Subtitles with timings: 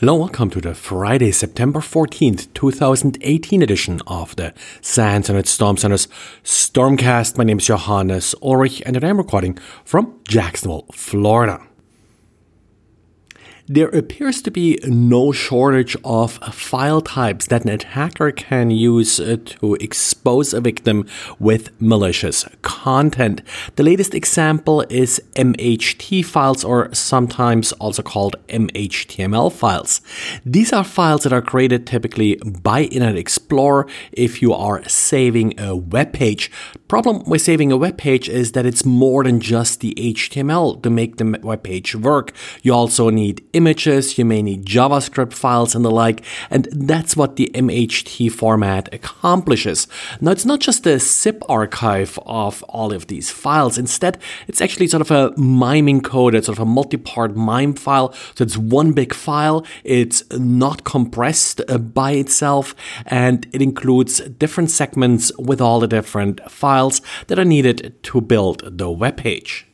[0.00, 4.52] Hello, welcome to the Friday, September 14th, 2018 edition of the
[4.82, 6.06] SANS and Storm Center's
[6.44, 7.38] Stormcast.
[7.38, 9.56] My name is Johannes Ulrich and I'm recording
[9.86, 11.66] from Jacksonville, Florida.
[13.68, 19.38] There appears to be no shortage of file types that an attacker can use uh,
[19.44, 21.04] to expose a victim
[21.40, 23.42] with malicious content.
[23.74, 30.00] The latest example is MHT files, or sometimes also called MHTML files.
[30.44, 35.74] These are files that are created typically by Internet Explorer if you are saving a
[35.74, 36.52] web page.
[36.86, 40.88] Problem with saving a web page is that it's more than just the HTML to
[40.88, 42.32] make the web page work.
[42.62, 47.36] You also need images, you may need JavaScript files and the like, and that's what
[47.36, 49.88] the MHT format accomplishes.
[50.20, 53.78] Now, it's not just a zip archive of all of these files.
[53.78, 58.12] Instead, it's actually sort of a miming code, it's sort of a multi-part MIME file.
[58.34, 59.66] So it's one big file.
[59.84, 62.74] It's not compressed uh, by itself,
[63.06, 68.20] and it includes different segments with all the different files files that are needed to
[68.20, 69.66] build the web page.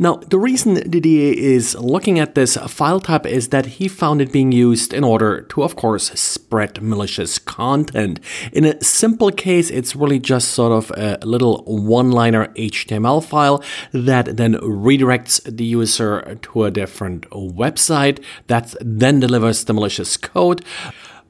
[0.00, 4.30] Now, the reason Didier is looking at this file type is that he found it
[4.30, 8.20] being used in order to, of course, spread malicious content.
[8.52, 13.62] In a simple case, it's really just sort of a little one liner HTML file
[13.92, 20.64] that then redirects the user to a different website that then delivers the malicious code.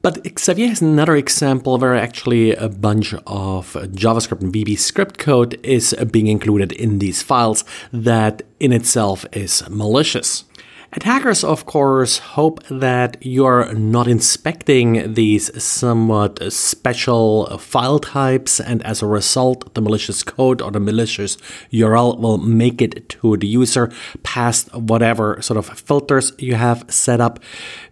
[0.01, 5.59] But Xavier has another example where actually a bunch of JavaScript and VB script code
[5.61, 10.45] is being included in these files that in itself is malicious.
[10.91, 19.03] Attackers, of course, hope that you're not inspecting these somewhat special file types, and as
[19.03, 21.37] a result, the malicious code or the malicious
[21.71, 23.91] URL will make it to the user
[24.23, 27.39] past whatever sort of filters you have set up.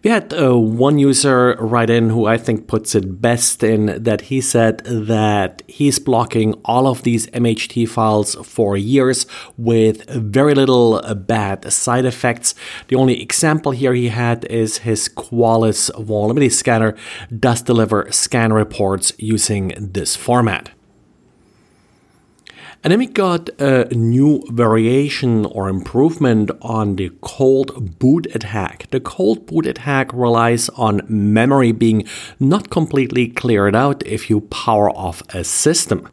[0.02, 4.22] We had uh, one user write in who I think puts it best in that
[4.22, 9.24] he said that he's blocking all of these MHT files for years
[9.56, 12.56] with very little bad side effects.
[12.88, 16.96] The only example here he had is his Qualys vulnerability scanner
[17.38, 20.70] does deliver scan reports using this format.
[22.84, 28.88] And then we got a new variation or improvement on the cold boot attack.
[28.90, 32.06] The cold boot attack relies on memory being
[32.38, 36.08] not completely cleared out if you power off a system.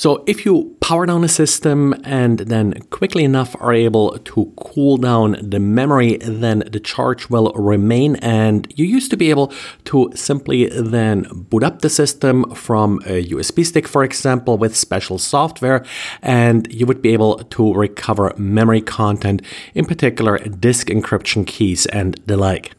[0.00, 4.96] So if you power down a system and then quickly enough are able to cool
[4.96, 8.16] down the memory, then the charge will remain.
[8.16, 9.52] And you used to be able
[9.84, 15.18] to simply then boot up the system from a USB stick, for example, with special
[15.18, 15.84] software,
[16.22, 19.42] and you would be able to recover memory content,
[19.74, 22.72] in particular disk encryption keys and the like.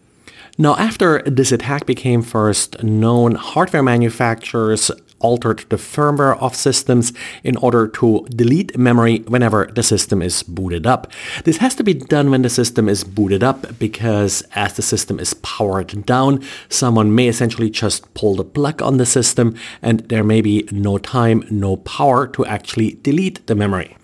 [0.58, 4.90] Now, after this attack became first known, hardware manufacturers
[5.22, 10.86] altered the firmware of systems in order to delete memory whenever the system is booted
[10.86, 11.12] up.
[11.44, 15.20] This has to be done when the system is booted up because as the system
[15.20, 20.24] is powered down, someone may essentially just pull the plug on the system and there
[20.24, 23.96] may be no time, no power to actually delete the memory.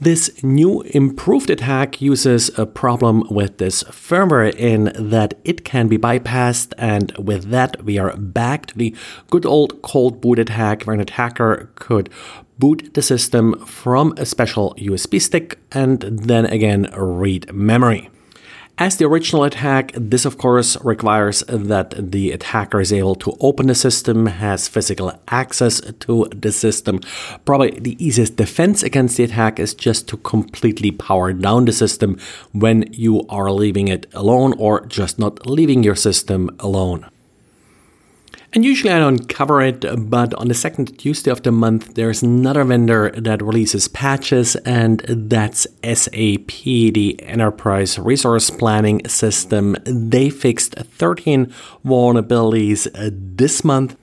[0.00, 5.98] This new improved attack uses a problem with this firmware in that it can be
[5.98, 8.94] bypassed, and with that, we are back to the
[9.30, 12.10] good old cold boot attack where an attacker could
[12.58, 18.10] boot the system from a special USB stick and then again read memory.
[18.80, 23.66] As the original attack, this of course requires that the attacker is able to open
[23.66, 27.00] the system, has physical access to the system.
[27.44, 32.20] Probably the easiest defense against the attack is just to completely power down the system
[32.52, 37.04] when you are leaving it alone or just not leaving your system alone.
[38.54, 42.22] And usually I don't cover it, but on the second Tuesday of the month, there's
[42.22, 49.76] another vendor that releases patches, and that's SAP, the Enterprise Resource Planning System.
[49.84, 51.52] They fixed 13
[51.84, 53.97] vulnerabilities uh, this month.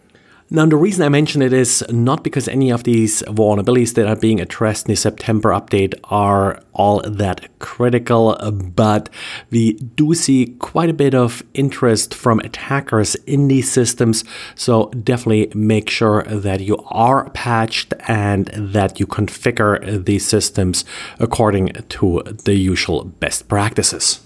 [0.51, 4.15] Now, the reason I mention it is not because any of these vulnerabilities that are
[4.15, 9.09] being addressed in the September update are all that critical, but
[9.49, 14.23] we do see quite a bit of interest from attackers in these systems.
[14.53, 20.85] So definitely make sure that you are patched and that you configure these systems
[21.17, 24.24] according to the usual best practices.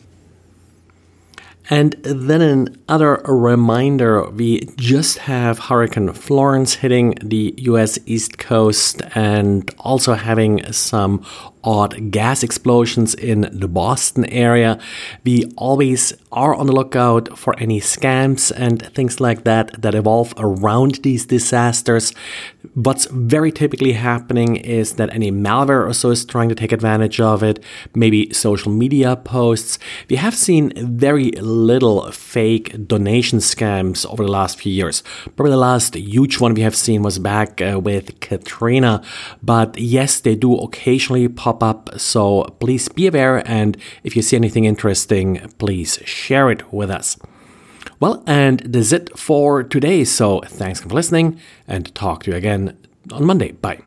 [1.70, 2.42] And then
[2.88, 10.72] another reminder we just have Hurricane Florence hitting the US East Coast and also having
[10.74, 11.24] some
[11.64, 14.80] odd gas explosions in the Boston area.
[15.24, 20.34] We always are on the lookout for any scams and things like that that evolve
[20.38, 22.14] around these disasters.
[22.74, 27.20] What's very typically happening is that any malware or so is trying to take advantage
[27.20, 27.64] of it,
[27.96, 29.80] maybe social media posts.
[30.10, 35.04] We have seen very little fake donation scams over the last few years.
[35.36, 39.02] Probably the last huge one we have seen was back uh, with Katrina,
[39.42, 44.36] but yes, they do occasionally pop up, so please be aware and if you see
[44.36, 47.18] anything interesting, please share it with us.
[48.00, 50.04] Well, and that's it for today.
[50.04, 52.78] So thanks for listening and talk to you again
[53.12, 53.52] on Monday.
[53.52, 53.78] Bye.